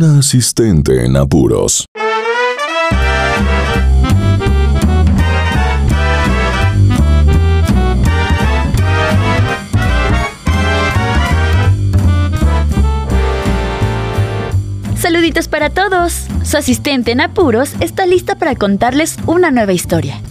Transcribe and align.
Una 0.00 0.20
asistente 0.20 1.04
en 1.04 1.16
apuros. 1.16 1.84
Saluditos 14.96 15.48
para 15.48 15.70
todos. 15.70 16.28
Su 16.44 16.56
asistente 16.58 17.10
en 17.10 17.20
apuros 17.20 17.72
está 17.80 18.06
lista 18.06 18.38
para 18.38 18.54
contarles 18.54 19.16
una 19.26 19.50
nueva 19.50 19.72
historia. 19.72 20.22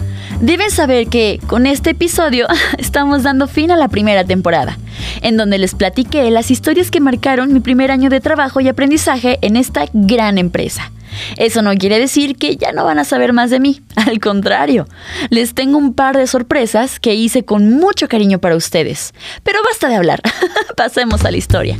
Deben 0.41 0.69
saber 0.69 1.07
que 1.07 1.39
con 1.47 1.65
este 1.65 1.91
episodio 1.91 2.45
estamos 2.77 3.23
dando 3.23 3.47
fin 3.47 3.71
a 3.71 3.75
la 3.75 3.87
primera 3.87 4.23
temporada, 4.23 4.77
en 5.21 5.35
donde 5.35 5.57
les 5.57 5.73
platiqué 5.73 6.29
las 6.29 6.51
historias 6.51 6.91
que 6.91 6.99
marcaron 6.99 7.51
mi 7.53 7.59
primer 7.59 7.89
año 7.89 8.09
de 8.11 8.21
trabajo 8.21 8.59
y 8.61 8.67
aprendizaje 8.67 9.39
en 9.41 9.55
esta 9.55 9.85
gran 9.93 10.37
empresa. 10.37 10.91
Eso 11.37 11.63
no 11.63 11.73
quiere 11.75 11.97
decir 11.97 12.35
que 12.35 12.55
ya 12.55 12.71
no 12.71 12.85
van 12.85 12.99
a 12.99 13.03
saber 13.03 13.33
más 13.33 13.49
de 13.49 13.59
mí, 13.59 13.81
al 13.95 14.19
contrario, 14.19 14.87
les 15.31 15.55
tengo 15.55 15.79
un 15.79 15.95
par 15.95 16.15
de 16.15 16.27
sorpresas 16.27 16.99
que 16.99 17.15
hice 17.15 17.43
con 17.43 17.71
mucho 17.71 18.07
cariño 18.07 18.37
para 18.37 18.55
ustedes. 18.55 19.13
Pero 19.41 19.59
basta 19.63 19.89
de 19.89 19.95
hablar, 19.95 20.21
pasemos 20.77 21.25
a 21.25 21.31
la 21.31 21.37
historia. 21.37 21.75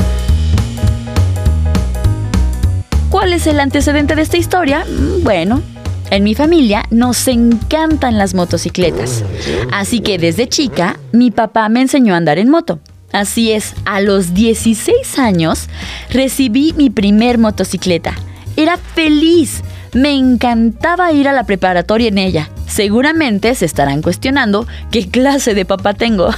¿Cuál 3.12 3.34
es 3.34 3.46
el 3.46 3.60
antecedente 3.60 4.16
de 4.16 4.24
esta 4.24 4.38
historia? 4.38 4.84
Mm, 4.86 5.24
Bueno, 5.24 5.62
en 6.12 6.24
mi 6.24 6.36
familia 6.36 6.84
nos 6.90 7.28
encantan 7.28 8.18
las 8.18 8.34
motocicletas. 8.34 9.24
Así 9.72 10.00
que 10.00 10.18
desde 10.18 10.48
chica 10.48 11.00
mi 11.12 11.32
papá 11.32 11.70
me 11.70 11.82
enseñó 11.82 12.14
a 12.14 12.18
andar 12.18 12.40
en 12.40 12.50
moto. 12.50 12.80
Así 13.12 13.52
es, 13.52 13.74
a 13.86 14.02
los 14.02 14.34
16 14.34 15.18
años 15.20 15.70
recibí 16.10 16.74
mi 16.78 16.90
primer 16.90 17.38
motocicleta. 17.38 18.14
Era 18.56 18.78
feliz. 18.78 19.64
Me 19.94 20.14
encantaba 20.14 21.12
ir 21.14 21.28
a 21.28 21.34
la 21.34 21.46
preparatoria 21.46 22.10
en 22.10 22.18
ella. 22.18 22.50
Seguramente 22.68 23.56
se 23.56 23.66
estarán 23.66 24.02
cuestionando 24.02 24.68
qué 24.92 25.10
clase 25.10 25.54
de 25.54 25.66
papá 25.66 25.94
tengo. 25.94 26.30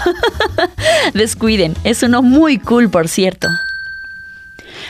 Descuiden, 1.14 1.76
es 1.84 2.04
uno 2.04 2.22
muy 2.22 2.60
cool, 2.60 2.90
por 2.90 3.08
cierto. 3.08 3.48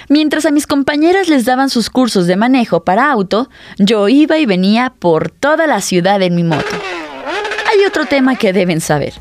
Mientras 0.10 0.48
a 0.48 0.52
mis 0.52 0.66
compañeras 0.66 1.30
les 1.30 1.46
daban 1.46 1.70
sus 1.70 1.92
cursos 1.92 2.26
de 2.26 2.36
manejo 2.36 2.84
para 2.84 3.12
auto, 3.12 3.48
yo 3.78 4.10
iba 4.10 4.40
y 4.40 4.48
venía 4.48 4.92
por 4.98 5.30
toda 5.30 5.68
la 5.68 5.82
ciudad 5.82 6.20
en 6.24 6.34
mi 6.34 6.44
moto. 6.44 6.66
Hay 7.72 7.86
otro 7.86 8.06
tema 8.08 8.36
que 8.36 8.52
deben 8.52 8.82
saber. 8.82 9.14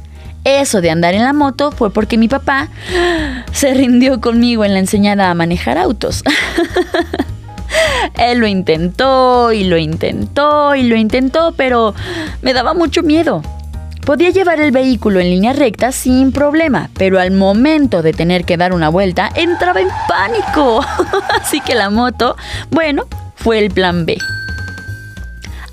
Eso 0.45 0.81
de 0.81 0.91
andar 0.91 1.13
en 1.13 1.25
la 1.25 1.35
moto 1.35 1.73
fue 1.73 1.91
porque 1.91 2.17
mi 2.17 2.27
papá 2.27 2.69
se 3.53 3.75
rindió 3.75 4.23
conmigo 4.23 4.65
en 4.65 4.73
la 4.73 4.79
enseñada 4.79 5.31
a 5.31 5.35
manejar 5.35 5.77
autos. 5.77 6.25
Él 8.17 8.39
lo 8.39 8.47
intentó 8.47 9.53
y 9.53 9.65
lo 9.65 9.77
intentó 9.77 10.75
y 10.75 10.85
lo 10.85 10.97
intentó, 10.97 11.53
pero 11.55 11.95
me 12.41 12.55
daba 12.55 12.73
mucho 12.73 13.03
miedo. 13.03 13.43
Podía 14.09 14.31
llevar 14.31 14.59
el 14.59 14.71
vehículo 14.71 15.21
en 15.21 15.29
línea 15.29 15.53
recta 15.53 15.93
sin 15.93 16.33
problema, 16.33 16.89
pero 16.95 17.21
al 17.21 17.31
momento 17.31 18.01
de 18.01 18.15
tener 18.15 18.47
que 18.47 18.57
dar 18.57 18.73
una 18.73 18.89
vuelta 18.89 19.29
entraba 19.35 19.83
en 19.83 19.89
pánico. 20.09 20.81
Así 21.39 21.61
que 21.61 21.75
la 21.75 21.91
moto, 21.91 22.35
bueno, 22.71 23.05
fue 23.35 23.59
el 23.59 23.71
plan 23.71 24.07
B. 24.07 24.17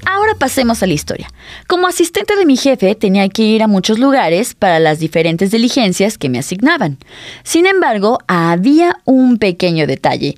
Ahora 0.06 0.34
pasemos 0.38 0.84
a 0.84 0.86
la 0.86 0.92
historia. 0.92 1.32
Como 1.68 1.88
asistente 1.88 2.36
de 2.36 2.46
mi 2.46 2.58
jefe 2.58 2.94
tenía 2.96 3.30
que 3.30 3.44
ir 3.44 3.64
a 3.64 3.68
muchos 3.68 4.00
lugares 4.00 4.54
para 4.54 4.80
las 4.80 5.00
diferentes 5.00 5.52
diligencias 5.52 6.18
que 6.18 6.28
me 6.28 6.40
asignaban. 6.40 6.98
Sin 7.44 7.66
embargo, 7.66 8.20
había 8.28 8.98
un 9.06 9.38
pequeño 9.38 9.88
detalle. 9.88 10.36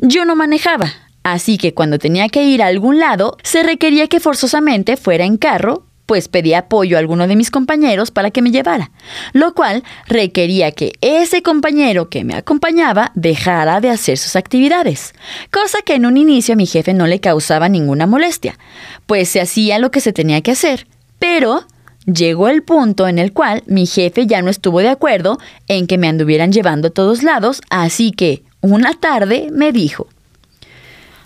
Yo 0.00 0.24
no 0.24 0.36
manejaba, 0.36 0.92
así 1.24 1.58
que 1.58 1.74
cuando 1.74 1.98
tenía 1.98 2.28
que 2.28 2.44
ir 2.44 2.62
a 2.62 2.68
algún 2.68 3.00
lado, 3.00 3.36
se 3.42 3.64
requería 3.64 4.06
que 4.06 4.20
forzosamente 4.20 4.96
fuera 4.96 5.24
en 5.24 5.38
carro 5.38 5.86
pues 6.06 6.28
pedí 6.28 6.54
apoyo 6.54 6.96
a 6.96 7.00
alguno 7.00 7.26
de 7.26 7.36
mis 7.36 7.50
compañeros 7.50 8.10
para 8.10 8.30
que 8.30 8.42
me 8.42 8.50
llevara, 8.50 8.90
lo 9.32 9.54
cual 9.54 9.82
requería 10.06 10.72
que 10.72 10.92
ese 11.00 11.42
compañero 11.42 12.08
que 12.08 12.24
me 12.24 12.34
acompañaba 12.34 13.12
dejara 13.14 13.80
de 13.80 13.90
hacer 13.90 14.18
sus 14.18 14.36
actividades, 14.36 15.14
cosa 15.50 15.78
que 15.84 15.94
en 15.94 16.06
un 16.06 16.16
inicio 16.16 16.54
a 16.54 16.56
mi 16.56 16.66
jefe 16.66 16.94
no 16.94 17.06
le 17.06 17.20
causaba 17.20 17.68
ninguna 17.68 18.06
molestia, 18.06 18.58
pues 19.06 19.28
se 19.28 19.40
hacía 19.40 19.78
lo 19.78 19.90
que 19.90 20.00
se 20.00 20.12
tenía 20.12 20.40
que 20.40 20.52
hacer, 20.52 20.86
pero 21.18 21.64
llegó 22.06 22.48
el 22.48 22.62
punto 22.62 23.06
en 23.06 23.18
el 23.18 23.32
cual 23.32 23.62
mi 23.66 23.86
jefe 23.86 24.26
ya 24.26 24.42
no 24.42 24.50
estuvo 24.50 24.80
de 24.80 24.88
acuerdo 24.88 25.38
en 25.68 25.86
que 25.86 25.98
me 25.98 26.08
anduvieran 26.08 26.52
llevando 26.52 26.88
a 26.88 26.92
todos 26.92 27.22
lados, 27.22 27.62
así 27.70 28.10
que 28.10 28.42
una 28.60 28.94
tarde 28.94 29.48
me 29.52 29.72
dijo, 29.72 30.08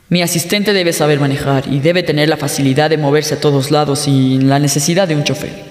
Mi 0.09 0.23
asistente 0.23 0.73
debe 0.73 0.93
saber 0.93 1.19
manejar 1.19 1.65
y 1.67 1.81
debe 1.81 2.05
tener 2.05 2.29
la 2.29 2.37
facilidad 2.37 2.91
de 2.91 2.97
moverse 2.97 3.35
a 3.35 3.41
todos 3.41 3.73
lados 3.73 4.01
sin 4.01 4.49
la 4.49 4.61
necesidad 4.61 5.09
de 5.09 5.17
un 5.17 5.25
chofer. 5.25 5.65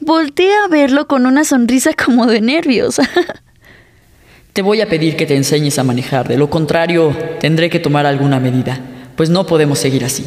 Volté 0.00 0.50
a 0.54 0.68
verlo 0.68 1.06
con 1.06 1.26
una 1.26 1.44
sonrisa 1.44 1.92
como 1.92 2.26
de 2.26 2.40
nervios. 2.40 2.96
Te 4.54 4.62
voy 4.62 4.80
a 4.80 4.88
pedir 4.88 5.16
que 5.16 5.26
te 5.26 5.36
enseñes 5.36 5.78
a 5.78 5.84
manejar, 5.84 6.26
de 6.26 6.38
lo 6.38 6.48
contrario 6.48 7.14
tendré 7.40 7.68
que 7.68 7.78
tomar 7.78 8.06
alguna 8.06 8.40
medida, 8.40 8.80
pues 9.14 9.28
no 9.28 9.44
podemos 9.46 9.78
seguir 9.78 10.02
así. 10.02 10.26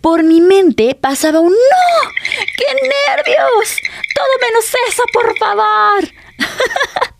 Por 0.00 0.22
mi 0.22 0.40
mente 0.40 0.96
pasaba 0.98 1.40
un 1.40 1.50
¡No! 1.50 2.10
¡Qué 2.56 2.64
nervios! 2.72 3.76
Todo 4.14 4.26
menos 4.40 4.64
eso, 4.88 5.02
por 5.12 5.36
favor. 5.36 6.04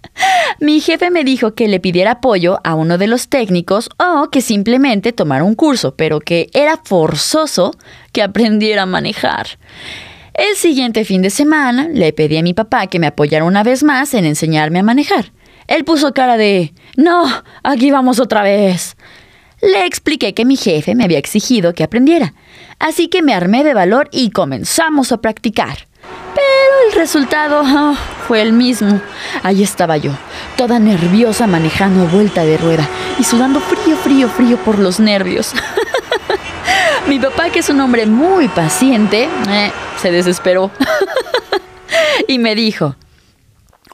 Mi 0.61 0.81
jefe 0.81 1.11
me 1.11 1.25
dijo 1.25 1.55
que 1.55 1.69
le 1.69 1.81
pidiera 1.81 2.13
apoyo 2.13 2.61
a 2.65 2.75
uno 2.75 2.99
de 2.99 3.07
los 3.07 3.29
técnicos 3.29 3.91
o 3.99 4.31
que 4.31 4.41
simplemente 4.41 5.13
tomara 5.13 5.45
un 5.45 5.55
curso, 5.55 5.95
pero 5.95 6.21
que 6.21 6.49
era 6.53 6.81
forzoso 6.85 7.73
que 8.13 8.23
aprendiera 8.23 8.83
a 8.83 8.87
manejar. 8.87 9.47
El 10.35 10.57
siguiente 10.57 11.05
fin 11.05 11.23
de 11.23 11.31
semana 11.31 11.89
le 11.89 12.13
pedí 12.13 12.37
a 12.37 12.43
mi 12.43 12.55
papá 12.55 12.87
que 12.89 12.99
me 12.99 13.07
apoyara 13.07 13.45
una 13.45 13.63
vez 13.63 13.83
más 13.83 14.15
en 14.15 14.25
enseñarme 14.25 14.81
a 14.81 14.83
manejar. 14.83 15.33
Él 15.69 15.85
puso 15.85 16.13
cara 16.13 16.37
de 16.37 16.75
No, 16.97 17.25
aquí 17.63 17.91
vamos 17.91 18.21
otra 18.21 18.43
vez. 18.43 18.97
Le 19.63 19.87
expliqué 19.87 20.35
que 20.35 20.45
mi 20.45 20.57
jefe 20.57 20.95
me 20.95 21.05
había 21.05 21.19
exigido 21.19 21.73
que 21.73 21.85
aprendiera, 21.85 22.35
así 22.79 23.09
que 23.09 23.23
me 23.23 23.33
armé 23.33 23.65
de 23.65 23.73
valor 23.73 24.09
y 24.13 24.31
comenzamos 24.31 25.11
a 25.11 25.19
practicar. 25.19 25.87
Pero 26.35 26.91
el 26.91 26.97
resultado 26.97 27.63
ah, 27.65 27.97
fue 28.27 28.43
el 28.43 28.53
mismo. 28.53 29.01
Ahí 29.43 29.63
estaba 29.63 29.97
yo, 29.97 30.13
toda 30.57 30.79
nerviosa 30.79 31.47
manejando 31.47 32.07
vuelta 32.07 32.45
de 32.45 32.57
rueda 32.57 32.89
y 33.19 33.25
sudando 33.25 33.61
frío, 33.61 33.97
frío, 33.97 34.29
frío 34.29 34.57
por 34.59 34.79
los 34.79 35.01
nervios. 35.01 35.53
Mi 37.07 37.19
papá, 37.19 37.51
que 37.51 37.59
es 37.59 37.69
un 37.69 37.81
hombre 37.81 38.07
muy 38.07 38.49
paciente, 38.49 39.29
eh, 39.51 39.73
se 40.01 40.11
desesperó 40.11 40.71
y 42.29 42.39
me 42.39 42.55
dijo, 42.55 42.97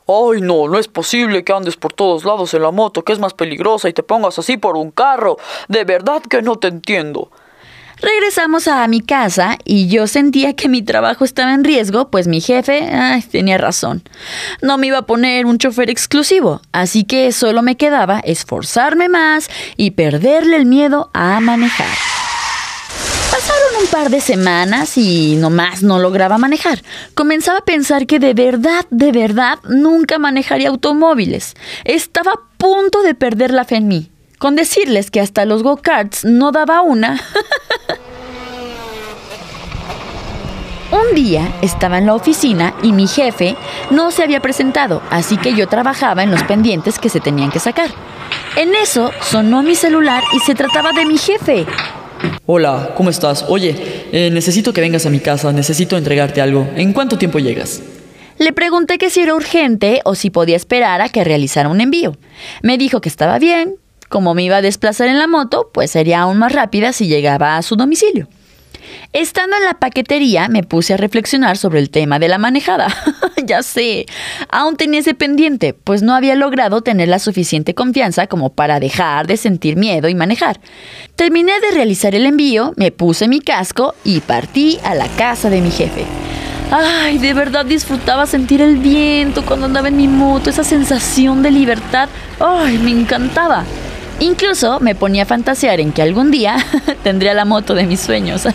Ay, 0.06 0.40
no, 0.40 0.66
no 0.66 0.78
es 0.78 0.88
posible 0.88 1.44
que 1.44 1.52
andes 1.52 1.76
por 1.76 1.92
todos 1.92 2.24
lados 2.24 2.52
en 2.54 2.62
la 2.62 2.70
moto, 2.72 3.04
que 3.04 3.12
es 3.12 3.20
más 3.20 3.32
peligrosa, 3.34 3.88
y 3.88 3.92
te 3.92 4.02
pongas 4.02 4.38
así 4.38 4.56
por 4.56 4.76
un 4.76 4.90
carro. 4.90 5.36
De 5.68 5.84
verdad 5.84 6.22
que 6.22 6.42
no 6.42 6.56
te 6.56 6.68
entiendo. 6.68 7.30
Regresamos 8.02 8.66
a 8.66 8.86
mi 8.88 9.00
casa 9.02 9.58
y 9.64 9.88
yo 9.88 10.06
sentía 10.06 10.54
que 10.54 10.68
mi 10.68 10.82
trabajo 10.82 11.24
estaba 11.24 11.52
en 11.52 11.64
riesgo, 11.64 12.10
pues 12.10 12.28
mi 12.28 12.40
jefe 12.40 12.88
ay, 12.90 13.22
tenía 13.22 13.58
razón. 13.58 14.02
No 14.62 14.78
me 14.78 14.86
iba 14.86 14.98
a 14.98 15.06
poner 15.06 15.44
un 15.44 15.58
chofer 15.58 15.90
exclusivo, 15.90 16.62
así 16.72 17.04
que 17.04 17.30
solo 17.32 17.62
me 17.62 17.76
quedaba 17.76 18.20
esforzarme 18.20 19.08
más 19.10 19.50
y 19.76 19.90
perderle 19.90 20.56
el 20.56 20.64
miedo 20.64 21.10
a 21.12 21.40
manejar. 21.40 21.88
Pasaron 23.30 23.82
un 23.82 23.86
par 23.88 24.10
de 24.10 24.20
semanas 24.20 24.96
y 24.96 25.36
nomás 25.36 25.82
no 25.82 25.98
lograba 25.98 26.38
manejar. 26.38 26.82
Comenzaba 27.14 27.58
a 27.58 27.64
pensar 27.64 28.06
que 28.06 28.18
de 28.18 28.32
verdad, 28.32 28.86
de 28.90 29.12
verdad, 29.12 29.58
nunca 29.68 30.18
manejaría 30.18 30.70
automóviles. 30.70 31.54
Estaba 31.84 32.32
a 32.32 32.40
punto 32.56 33.02
de 33.02 33.14
perder 33.14 33.52
la 33.52 33.64
fe 33.64 33.76
en 33.76 33.88
mí. 33.88 34.10
Con 34.38 34.56
decirles 34.56 35.10
que 35.10 35.20
hasta 35.20 35.44
los 35.44 35.62
go-karts 35.62 36.24
no 36.24 36.50
daba 36.50 36.80
una. 36.80 37.20
Un 40.92 41.14
día 41.14 41.52
estaba 41.62 41.98
en 41.98 42.06
la 42.06 42.14
oficina 42.14 42.74
y 42.82 42.92
mi 42.92 43.06
jefe 43.06 43.54
no 43.90 44.10
se 44.10 44.24
había 44.24 44.40
presentado, 44.40 45.00
así 45.08 45.36
que 45.36 45.54
yo 45.54 45.68
trabajaba 45.68 46.24
en 46.24 46.32
los 46.32 46.42
pendientes 46.42 46.98
que 46.98 47.08
se 47.08 47.20
tenían 47.20 47.52
que 47.52 47.60
sacar. 47.60 47.90
En 48.56 48.74
eso 48.74 49.12
sonó 49.22 49.62
mi 49.62 49.76
celular 49.76 50.24
y 50.34 50.40
se 50.40 50.56
trataba 50.56 50.90
de 50.92 51.06
mi 51.06 51.16
jefe. 51.16 51.64
Hola, 52.44 52.90
¿cómo 52.96 53.08
estás? 53.08 53.44
Oye, 53.48 54.08
eh, 54.10 54.30
necesito 54.32 54.72
que 54.72 54.80
vengas 54.80 55.06
a 55.06 55.10
mi 55.10 55.20
casa, 55.20 55.52
necesito 55.52 55.96
entregarte 55.96 56.40
algo. 56.40 56.68
¿En 56.74 56.92
cuánto 56.92 57.16
tiempo 57.16 57.38
llegas? 57.38 57.82
Le 58.38 58.52
pregunté 58.52 58.98
que 58.98 59.10
si 59.10 59.20
era 59.20 59.36
urgente 59.36 60.00
o 60.04 60.16
si 60.16 60.30
podía 60.30 60.56
esperar 60.56 61.02
a 61.02 61.08
que 61.08 61.22
realizara 61.22 61.68
un 61.68 61.80
envío. 61.80 62.16
Me 62.62 62.78
dijo 62.78 63.00
que 63.00 63.08
estaba 63.08 63.38
bien, 63.38 63.76
como 64.08 64.34
me 64.34 64.42
iba 64.42 64.56
a 64.56 64.62
desplazar 64.62 65.06
en 65.06 65.18
la 65.18 65.28
moto, 65.28 65.70
pues 65.72 65.92
sería 65.92 66.22
aún 66.22 66.38
más 66.38 66.52
rápida 66.52 66.92
si 66.92 67.06
llegaba 67.06 67.56
a 67.56 67.62
su 67.62 67.76
domicilio. 67.76 68.26
Estando 69.12 69.56
en 69.56 69.64
la 69.64 69.74
paquetería 69.74 70.48
me 70.48 70.62
puse 70.62 70.94
a 70.94 70.96
reflexionar 70.96 71.56
sobre 71.56 71.80
el 71.80 71.90
tema 71.90 72.20
de 72.20 72.28
la 72.28 72.38
manejada. 72.38 72.86
ya 73.44 73.64
sé. 73.64 74.06
Aún 74.50 74.76
tenía 74.76 75.00
ese 75.00 75.14
pendiente, 75.14 75.74
pues 75.74 76.02
no 76.02 76.14
había 76.14 76.36
logrado 76.36 76.82
tener 76.82 77.08
la 77.08 77.18
suficiente 77.18 77.74
confianza 77.74 78.28
como 78.28 78.50
para 78.50 78.78
dejar 78.78 79.26
de 79.26 79.36
sentir 79.36 79.74
miedo 79.74 80.08
y 80.08 80.14
manejar. 80.14 80.60
Terminé 81.16 81.58
de 81.58 81.72
realizar 81.72 82.14
el 82.14 82.24
envío, 82.24 82.72
me 82.76 82.92
puse 82.92 83.26
mi 83.26 83.40
casco 83.40 83.96
y 84.04 84.20
partí 84.20 84.78
a 84.84 84.94
la 84.94 85.08
casa 85.08 85.50
de 85.50 85.60
mi 85.60 85.72
jefe. 85.72 86.06
Ay, 86.70 87.18
de 87.18 87.34
verdad 87.34 87.66
disfrutaba 87.66 88.26
sentir 88.26 88.62
el 88.62 88.76
viento 88.76 89.44
cuando 89.44 89.66
andaba 89.66 89.88
en 89.88 89.96
mi 89.96 90.06
moto, 90.06 90.50
esa 90.50 90.62
sensación 90.62 91.42
de 91.42 91.50
libertad. 91.50 92.08
Ay, 92.38 92.78
me 92.78 92.92
encantaba. 92.92 93.64
Incluso 94.20 94.80
me 94.80 94.94
ponía 94.94 95.22
a 95.22 95.26
fantasear 95.26 95.80
en 95.80 95.92
que 95.92 96.02
algún 96.02 96.30
día 96.30 96.56
tendría 97.02 97.34
la 97.34 97.44
moto 97.44 97.74
de 97.74 97.84
mis 97.84 98.00
sueños. 98.00 98.44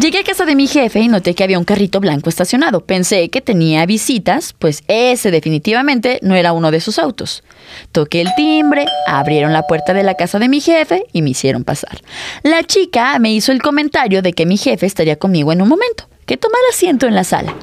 Llegué 0.00 0.18
a 0.18 0.24
casa 0.24 0.44
de 0.44 0.56
mi 0.56 0.66
jefe 0.66 1.00
y 1.00 1.08
noté 1.08 1.34
que 1.34 1.44
había 1.44 1.58
un 1.58 1.64
carrito 1.64 2.00
blanco 2.00 2.28
estacionado. 2.28 2.80
Pensé 2.84 3.28
que 3.28 3.40
tenía 3.40 3.84
visitas, 3.84 4.54
pues 4.58 4.82
ese 4.88 5.30
definitivamente 5.30 6.18
no 6.22 6.34
era 6.34 6.52
uno 6.52 6.70
de 6.70 6.80
sus 6.80 6.98
autos. 6.98 7.44
Toqué 7.92 8.20
el 8.20 8.34
timbre, 8.34 8.86
abrieron 9.06 9.52
la 9.52 9.62
puerta 9.62 9.92
de 9.92 10.02
la 10.02 10.14
casa 10.14 10.38
de 10.38 10.48
mi 10.48 10.60
jefe 10.60 11.04
y 11.12 11.22
me 11.22 11.30
hicieron 11.30 11.62
pasar. 11.62 12.00
La 12.42 12.62
chica 12.62 13.18
me 13.18 13.32
hizo 13.32 13.52
el 13.52 13.62
comentario 13.62 14.22
de 14.22 14.32
que 14.32 14.46
mi 14.46 14.56
jefe 14.56 14.86
estaría 14.86 15.16
conmigo 15.16 15.52
en 15.52 15.62
un 15.62 15.68
momento 15.68 16.08
que 16.26 16.36
tomara 16.36 16.64
asiento 16.70 17.06
en 17.06 17.14
la 17.14 17.24
sala. 17.24 17.54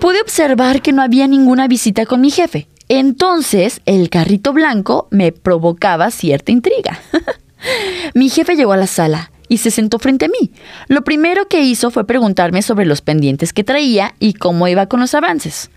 Pude 0.00 0.20
observar 0.20 0.82
que 0.82 0.92
no 0.92 1.02
había 1.02 1.26
ninguna 1.26 1.68
visita 1.68 2.06
con 2.06 2.20
mi 2.20 2.30
jefe. 2.30 2.66
Entonces, 2.88 3.80
el 3.86 4.10
carrito 4.10 4.52
blanco 4.52 5.08
me 5.10 5.32
provocaba 5.32 6.10
cierta 6.10 6.52
intriga. 6.52 7.00
mi 8.14 8.28
jefe 8.28 8.56
llegó 8.56 8.72
a 8.72 8.76
la 8.76 8.86
sala 8.86 9.30
y 9.48 9.58
se 9.58 9.70
sentó 9.70 9.98
frente 9.98 10.26
a 10.26 10.28
mí. 10.28 10.52
Lo 10.88 11.04
primero 11.04 11.48
que 11.48 11.62
hizo 11.62 11.90
fue 11.90 12.06
preguntarme 12.06 12.62
sobre 12.62 12.86
los 12.86 13.00
pendientes 13.00 13.52
que 13.52 13.64
traía 13.64 14.14
y 14.18 14.34
cómo 14.34 14.68
iba 14.68 14.86
con 14.86 15.00
los 15.00 15.14
avances. 15.14 15.70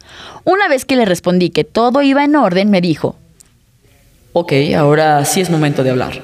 Una 0.44 0.68
vez 0.68 0.86
que 0.86 0.96
le 0.96 1.06
respondí 1.06 1.50
que 1.50 1.64
todo 1.64 2.02
iba 2.02 2.24
en 2.24 2.36
orden, 2.36 2.70
me 2.70 2.82
dijo, 2.82 3.16
Ok, 4.34 4.54
ahora 4.78 5.26
sí 5.26 5.42
es 5.42 5.50
momento 5.50 5.84
de 5.84 5.90
hablar. 5.90 6.22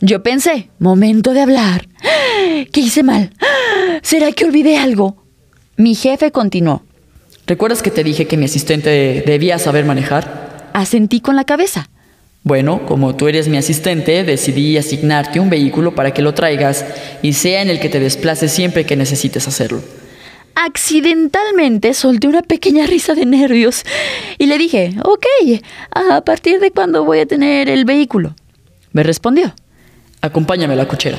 Yo 0.00 0.22
pensé, 0.22 0.70
momento 0.78 1.34
de 1.34 1.42
hablar. 1.42 1.86
¿Qué 2.72 2.80
hice 2.80 3.02
mal? 3.02 3.30
¿Será 4.02 4.32
que 4.32 4.44
olvidé 4.44 4.78
algo? 4.78 5.22
Mi 5.76 5.94
jefe 5.94 6.32
continuó. 6.32 6.82
¿Recuerdas 7.46 7.82
que 7.82 7.90
te 7.90 8.04
dije 8.04 8.26
que 8.26 8.36
mi 8.36 8.44
asistente 8.44 9.22
debía 9.26 9.58
saber 9.58 9.84
manejar? 9.84 10.70
Asentí 10.72 11.20
con 11.20 11.36
la 11.36 11.44
cabeza. 11.44 11.88
Bueno, 12.44 12.86
como 12.86 13.14
tú 13.14 13.28
eres 13.28 13.48
mi 13.48 13.56
asistente, 13.56 14.24
decidí 14.24 14.76
asignarte 14.76 15.38
un 15.38 15.50
vehículo 15.50 15.94
para 15.94 16.12
que 16.12 16.22
lo 16.22 16.34
traigas 16.34 16.84
y 17.22 17.34
sea 17.34 17.62
en 17.62 17.70
el 17.70 17.78
que 17.78 17.88
te 17.88 18.00
desplaces 18.00 18.50
siempre 18.50 18.84
que 18.84 18.96
necesites 18.96 19.46
hacerlo. 19.46 19.80
Accidentalmente 20.54 21.94
solté 21.94 22.26
una 22.26 22.42
pequeña 22.42 22.86
risa 22.86 23.14
de 23.14 23.26
nervios 23.26 23.84
y 24.38 24.46
le 24.46 24.58
dije, 24.58 24.94
ok, 25.04 25.24
¿a 25.92 26.20
partir 26.22 26.60
de 26.60 26.72
cuándo 26.72 27.04
voy 27.04 27.20
a 27.20 27.26
tener 27.26 27.68
el 27.68 27.84
vehículo? 27.84 28.34
Me 28.92 29.02
respondió. 29.02 29.54
Acompáñame 30.20 30.74
a 30.74 30.76
la 30.76 30.88
cochera. 30.88 31.18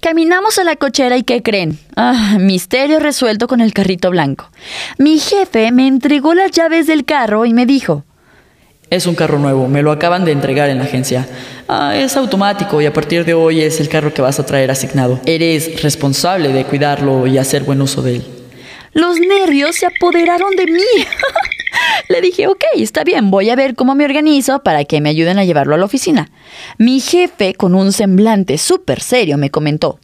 Caminamos 0.00 0.58
a 0.58 0.64
la 0.64 0.76
cochera 0.76 1.16
y 1.16 1.22
¿qué 1.22 1.42
creen? 1.42 1.78
Ah, 1.96 2.36
misterio 2.38 3.00
resuelto 3.00 3.48
con 3.48 3.60
el 3.60 3.72
carrito 3.72 4.10
blanco. 4.10 4.50
Mi 4.98 5.18
jefe 5.18 5.72
me 5.72 5.86
entregó 5.86 6.34
las 6.34 6.50
llaves 6.50 6.86
del 6.86 7.04
carro 7.04 7.44
y 7.44 7.52
me 7.52 7.66
dijo, 7.66 8.04
es 8.88 9.06
un 9.06 9.16
carro 9.16 9.38
nuevo, 9.40 9.66
me 9.66 9.82
lo 9.82 9.90
acaban 9.90 10.24
de 10.24 10.30
entregar 10.30 10.68
en 10.68 10.78
la 10.78 10.84
agencia. 10.84 11.26
Ah, 11.66 11.96
es 11.96 12.16
automático 12.16 12.80
y 12.80 12.86
a 12.86 12.92
partir 12.92 13.24
de 13.24 13.34
hoy 13.34 13.60
es 13.60 13.80
el 13.80 13.88
carro 13.88 14.14
que 14.14 14.22
vas 14.22 14.38
a 14.38 14.46
traer 14.46 14.70
asignado. 14.70 15.20
Eres 15.26 15.82
responsable 15.82 16.52
de 16.52 16.64
cuidarlo 16.64 17.26
y 17.26 17.38
hacer 17.38 17.64
buen 17.64 17.82
uso 17.82 18.02
de 18.02 18.16
él. 18.16 18.26
Los 18.92 19.18
nervios 19.18 19.76
se 19.76 19.86
apoderaron 19.86 20.54
de 20.54 20.66
mí. 20.66 20.80
Le 22.08 22.20
dije, 22.20 22.46
ok, 22.46 22.62
está 22.76 23.04
bien, 23.04 23.30
voy 23.30 23.50
a 23.50 23.56
ver 23.56 23.74
cómo 23.74 23.94
me 23.94 24.04
organizo 24.04 24.62
para 24.62 24.84
que 24.84 25.00
me 25.00 25.10
ayuden 25.10 25.38
a 25.38 25.44
llevarlo 25.44 25.74
a 25.74 25.78
la 25.78 25.84
oficina. 25.84 26.30
Mi 26.78 27.00
jefe, 27.00 27.54
con 27.54 27.74
un 27.74 27.92
semblante 27.92 28.58
súper 28.58 29.00
serio, 29.00 29.38
me 29.38 29.50
comentó. 29.50 29.98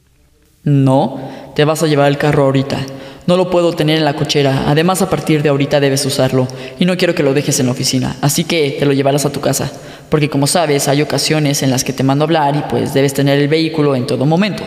No, 0.65 1.21
te 1.55 1.65
vas 1.65 1.83
a 1.83 1.87
llevar 1.87 2.09
el 2.09 2.19
carro 2.19 2.45
ahorita. 2.45 2.79
No 3.27 3.37
lo 3.37 3.51
puedo 3.51 3.73
tener 3.73 3.99
en 3.99 4.05
la 4.05 4.17
cochera. 4.17 4.65
Además, 4.67 5.01
a 5.03 5.11
partir 5.11 5.43
de 5.43 5.49
ahorita 5.49 5.81
debes 5.81 6.05
usarlo. 6.05 6.49
Y 6.79 6.85
no 6.85 6.97
quiero 6.97 7.15
que 7.15 7.23
lo 7.23 7.35
dejes 7.35 7.61
en 7.61 7.67
la 7.67 7.73
oficina. 7.73 8.17
Así 8.21 8.45
que 8.45 8.77
te 8.79 8.85
lo 8.85 8.93
llevarás 8.93 9.25
a 9.25 9.33
tu 9.33 9.41
casa. 9.41 9.71
Porque 10.09 10.29
como 10.29 10.47
sabes, 10.47 10.89
hay 10.89 11.03
ocasiones 11.03 11.63
en 11.63 11.71
las 11.71 11.85
que 11.85 11.93
te 11.93 12.03
mando 12.03 12.25
a 12.25 12.27
hablar 12.27 12.57
y 12.57 12.63
pues 12.69 12.95
debes 12.95 13.15
tener 13.15 13.39
el 13.39 13.49
vehículo 13.49 13.95
en 13.95 14.07
todo 14.07 14.27
momento. 14.27 14.65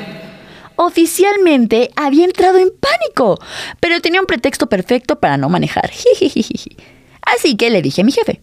Oficialmente 0.78 1.92
había 1.96 2.26
entrado 2.26 2.58
en 2.58 2.70
pánico, 2.70 3.40
pero 3.80 4.02
tenía 4.02 4.20
un 4.20 4.26
pretexto 4.26 4.68
perfecto 4.68 5.20
para 5.20 5.38
no 5.38 5.50
manejar. 5.50 5.92
Así 7.26 7.56
que 7.56 7.70
le 7.70 7.82
dije 7.82 8.02
a 8.02 8.04
mi 8.04 8.12
jefe, 8.12 8.42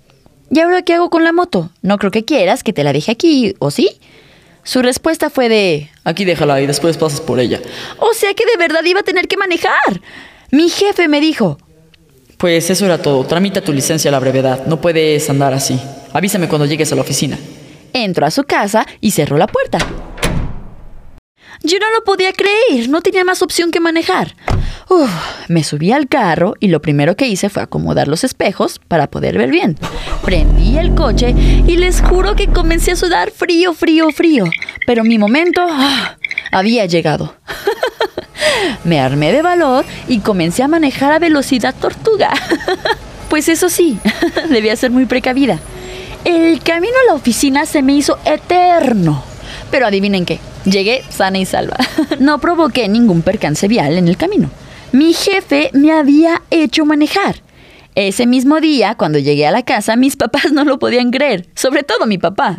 ¿y 0.50 0.60
ahora 0.60 0.82
qué 0.82 0.94
hago 0.94 1.10
con 1.10 1.24
la 1.24 1.32
moto? 1.32 1.70
No 1.82 1.98
creo 1.98 2.10
que 2.10 2.24
quieras 2.24 2.62
que 2.62 2.72
te 2.72 2.84
la 2.84 2.92
deje 2.92 3.12
aquí, 3.12 3.54
¿o 3.58 3.70
sí? 3.70 3.90
Su 4.64 4.82
respuesta 4.82 5.30
fue 5.30 5.48
de... 5.48 5.90
Aquí 6.04 6.24
déjala 6.24 6.60
y 6.60 6.66
después 6.66 6.96
pasas 6.96 7.20
por 7.20 7.40
ella. 7.40 7.60
O 7.98 8.12
sea 8.14 8.34
que 8.34 8.44
de 8.46 8.56
verdad 8.56 8.84
iba 8.84 9.00
a 9.00 9.04
tener 9.04 9.26
que 9.26 9.36
manejar. 9.36 10.00
Mi 10.50 10.68
jefe 10.68 11.08
me 11.08 11.20
dijo... 11.20 11.58
Pues 12.38 12.70
eso 12.70 12.84
era 12.84 13.00
todo. 13.00 13.24
Tramita 13.24 13.60
tu 13.60 13.72
licencia 13.72 14.08
a 14.08 14.12
la 14.12 14.18
brevedad. 14.18 14.66
No 14.66 14.80
puedes 14.80 15.30
andar 15.30 15.54
así. 15.54 15.80
Avísame 16.12 16.48
cuando 16.48 16.66
llegues 16.66 16.92
a 16.92 16.96
la 16.96 17.02
oficina. 17.02 17.38
Entró 17.92 18.26
a 18.26 18.30
su 18.30 18.44
casa 18.44 18.86
y 19.00 19.12
cerró 19.12 19.36
la 19.38 19.46
puerta. 19.46 19.78
Yo 21.64 21.78
no 21.78 21.90
lo 21.92 22.04
podía 22.04 22.32
creer, 22.32 22.88
no 22.88 23.02
tenía 23.02 23.24
más 23.24 23.40
opción 23.40 23.70
que 23.70 23.80
manejar. 23.80 24.34
Uf, 24.88 25.10
me 25.48 25.62
subí 25.62 25.92
al 25.92 26.08
carro 26.08 26.54
y 26.58 26.68
lo 26.68 26.82
primero 26.82 27.16
que 27.16 27.28
hice 27.28 27.48
fue 27.48 27.62
acomodar 27.62 28.08
los 28.08 28.24
espejos 28.24 28.80
para 28.88 29.08
poder 29.08 29.38
ver 29.38 29.50
bien. 29.50 29.78
Prendí 30.24 30.76
el 30.76 30.94
coche 30.94 31.30
y 31.30 31.76
les 31.76 32.00
juro 32.00 32.34
que 32.34 32.48
comencé 32.48 32.92
a 32.92 32.96
sudar 32.96 33.30
frío, 33.30 33.74
frío, 33.74 34.10
frío. 34.10 34.44
Pero 34.86 35.04
mi 35.04 35.18
momento 35.18 35.64
ah, 35.68 36.16
había 36.50 36.86
llegado. 36.86 37.36
me 38.84 39.00
armé 39.00 39.32
de 39.32 39.42
valor 39.42 39.84
y 40.08 40.18
comencé 40.18 40.62
a 40.62 40.68
manejar 40.68 41.12
a 41.12 41.18
velocidad 41.18 41.74
tortuga. 41.80 42.32
pues 43.28 43.48
eso 43.48 43.68
sí, 43.68 43.98
debía 44.50 44.74
ser 44.76 44.90
muy 44.90 45.06
precavida. 45.06 45.60
El 46.24 46.60
camino 46.62 46.94
a 47.04 47.12
la 47.12 47.14
oficina 47.14 47.66
se 47.66 47.82
me 47.82 47.94
hizo 47.94 48.18
eterno. 48.24 49.31
Pero 49.72 49.86
adivinen 49.86 50.26
qué, 50.26 50.38
llegué 50.64 51.02
sana 51.08 51.38
y 51.38 51.46
salva. 51.46 51.76
No 52.20 52.38
provoqué 52.38 52.88
ningún 52.88 53.22
percance 53.22 53.66
vial 53.66 53.96
en 53.98 54.06
el 54.06 54.16
camino. 54.16 54.50
Mi 54.92 55.14
jefe 55.14 55.70
me 55.72 55.90
había 55.90 56.42
hecho 56.50 56.84
manejar. 56.84 57.42
Ese 57.94 58.26
mismo 58.26 58.60
día, 58.60 58.94
cuando 58.94 59.18
llegué 59.18 59.46
a 59.46 59.50
la 59.50 59.64
casa, 59.64 59.96
mis 59.96 60.16
papás 60.22 60.52
no 60.52 60.64
lo 60.64 60.78
podían 60.78 61.10
creer, 61.10 61.48
sobre 61.56 61.82
todo 61.82 62.06
mi 62.06 62.18
papá. 62.18 62.56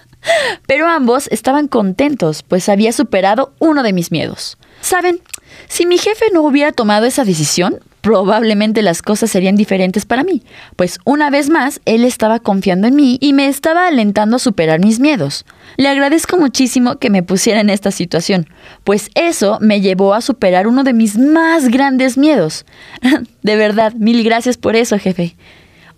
Pero 0.66 0.88
ambos 0.88 1.28
estaban 1.32 1.68
contentos, 1.68 2.42
pues 2.42 2.68
había 2.68 2.92
superado 2.92 3.52
uno 3.58 3.82
de 3.82 3.92
mis 3.92 4.12
miedos. 4.12 4.56
Saben, 4.80 5.20
si 5.68 5.84
mi 5.84 5.98
jefe 5.98 6.26
no 6.32 6.42
hubiera 6.42 6.70
tomado 6.70 7.06
esa 7.06 7.24
decisión, 7.24 7.80
probablemente 8.06 8.82
las 8.82 9.02
cosas 9.02 9.32
serían 9.32 9.56
diferentes 9.56 10.06
para 10.06 10.22
mí, 10.22 10.44
pues 10.76 11.00
una 11.04 11.28
vez 11.28 11.50
más 11.50 11.80
él 11.86 12.04
estaba 12.04 12.38
confiando 12.38 12.86
en 12.86 12.94
mí 12.94 13.18
y 13.20 13.32
me 13.32 13.48
estaba 13.48 13.88
alentando 13.88 14.36
a 14.36 14.38
superar 14.38 14.78
mis 14.78 15.00
miedos. 15.00 15.44
Le 15.76 15.88
agradezco 15.88 16.38
muchísimo 16.38 17.00
que 17.00 17.10
me 17.10 17.24
pusiera 17.24 17.60
en 17.60 17.68
esta 17.68 17.90
situación, 17.90 18.46
pues 18.84 19.10
eso 19.16 19.58
me 19.60 19.80
llevó 19.80 20.14
a 20.14 20.20
superar 20.20 20.68
uno 20.68 20.84
de 20.84 20.92
mis 20.92 21.18
más 21.18 21.68
grandes 21.68 22.16
miedos. 22.16 22.64
De 23.42 23.56
verdad, 23.56 23.92
mil 23.94 24.22
gracias 24.22 24.56
por 24.56 24.76
eso, 24.76 25.00
jefe. 25.00 25.34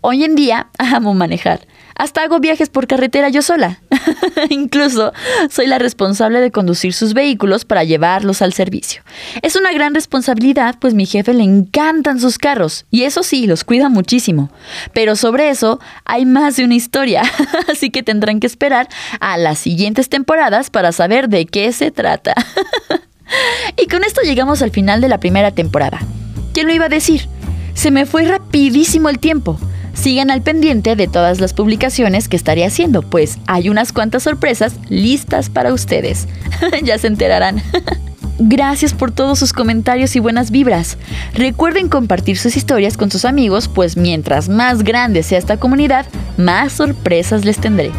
Hoy 0.00 0.24
en 0.24 0.34
día 0.34 0.68
amo 0.78 1.14
manejar. 1.14 1.66
Hasta 1.96 2.22
hago 2.22 2.38
viajes 2.38 2.68
por 2.68 2.86
carretera 2.86 3.28
yo 3.28 3.42
sola. 3.42 3.80
Incluso 4.50 5.12
soy 5.50 5.66
la 5.66 5.80
responsable 5.80 6.40
de 6.40 6.52
conducir 6.52 6.94
sus 6.94 7.12
vehículos 7.12 7.64
para 7.64 7.82
llevarlos 7.82 8.40
al 8.40 8.52
servicio. 8.52 9.02
Es 9.42 9.56
una 9.56 9.72
gran 9.72 9.94
responsabilidad, 9.94 10.76
pues 10.78 10.94
mi 10.94 11.06
jefe 11.06 11.34
le 11.34 11.42
encantan 11.42 12.20
sus 12.20 12.38
carros 12.38 12.86
y 12.92 13.02
eso 13.02 13.24
sí, 13.24 13.48
los 13.48 13.64
cuida 13.64 13.88
muchísimo. 13.88 14.50
Pero 14.92 15.16
sobre 15.16 15.50
eso 15.50 15.80
hay 16.04 16.24
más 16.24 16.54
de 16.54 16.64
una 16.64 16.76
historia, 16.76 17.22
así 17.68 17.90
que 17.90 18.04
tendrán 18.04 18.38
que 18.38 18.46
esperar 18.46 18.88
a 19.18 19.36
las 19.36 19.58
siguientes 19.58 20.08
temporadas 20.08 20.70
para 20.70 20.92
saber 20.92 21.28
de 21.28 21.46
qué 21.46 21.72
se 21.72 21.90
trata. 21.90 22.34
y 23.76 23.88
con 23.88 24.04
esto 24.04 24.20
llegamos 24.22 24.62
al 24.62 24.70
final 24.70 25.00
de 25.00 25.08
la 25.08 25.18
primera 25.18 25.50
temporada. 25.50 25.98
¿Quién 26.54 26.68
lo 26.68 26.74
iba 26.74 26.84
a 26.84 26.90
decir? 26.90 27.28
Se 27.74 27.90
me 27.90 28.06
fue 28.06 28.24
rapidísimo 28.24 29.08
el 29.08 29.18
tiempo. 29.18 29.58
Sigan 29.98 30.30
al 30.30 30.42
pendiente 30.42 30.94
de 30.94 31.08
todas 31.08 31.40
las 31.40 31.54
publicaciones 31.54 32.28
que 32.28 32.36
estaré 32.36 32.64
haciendo, 32.64 33.02
pues 33.02 33.38
hay 33.48 33.68
unas 33.68 33.92
cuantas 33.92 34.22
sorpresas 34.22 34.76
listas 34.88 35.50
para 35.50 35.74
ustedes. 35.74 36.28
ya 36.84 36.98
se 36.98 37.08
enterarán. 37.08 37.60
Gracias 38.38 38.95
por 38.95 39.11
todos 39.11 39.38
sus 39.38 39.52
comentarios 39.52 40.14
y 40.14 40.21
buenas 40.21 40.52
vibras. 40.52 40.97
Recuerden 41.35 41.88
compartir 41.88 42.38
sus 42.38 42.57
historias 42.57 42.97
con 42.97 43.11
sus 43.11 43.25
amigos, 43.25 43.66
pues 43.66 43.97
mientras 43.97 44.49
más 44.49 44.85
grande 44.85 45.25
sea 45.25 45.38
esta 45.38 45.57
comunidad, 45.57 46.07
más 46.37 46.73
sorpresas 46.73 47.45
les 47.45 47.59
tendré. 47.59 47.90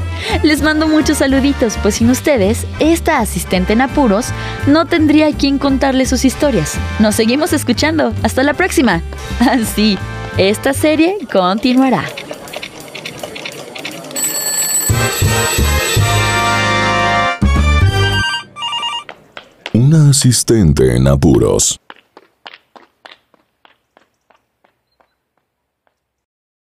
Les 0.43 0.62
mando 0.62 0.88
muchos 0.88 1.17
saluditos, 1.17 1.77
pues 1.81 1.96
sin 1.96 2.10
ustedes, 2.10 2.65
esta 2.79 3.19
asistente 3.19 3.74
en 3.74 3.81
apuros 3.81 4.27
no 4.65 4.86
tendría 4.86 5.27
a 5.27 5.34
quien 5.34 5.58
contarle 5.58 6.05
sus 6.05 6.24
historias. 6.24 6.75
Nos 7.00 7.15
seguimos 7.15 7.51
escuchando. 7.51 8.13
Hasta 8.24 8.43
la 8.43 8.53
próxima. 8.53 9.01
Así, 9.41 9.98
esta 10.38 10.74
serie 10.74 11.17
continuará. 11.31 12.05
Una 19.91 20.12
asistente 20.12 20.96
en 20.96 21.08
apuros. 21.08 21.79